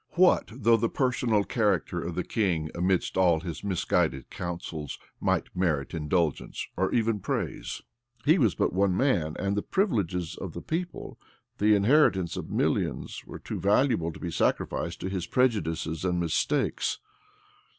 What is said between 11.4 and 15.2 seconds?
the inheritance of millions, were too valuable to be sacrificed to